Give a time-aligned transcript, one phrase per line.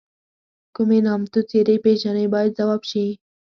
[0.75, 3.05] کومې نامتو څېرې پیژنئ باید ځواب شي.